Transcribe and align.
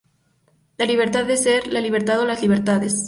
La 0.79 0.85
libertad 0.87 1.27
de 1.27 1.37
ser, 1.37 1.67
¿la 1.71 1.79
libertad 1.79 2.19
o 2.21 2.25
las 2.25 2.41
libertades? 2.41 2.99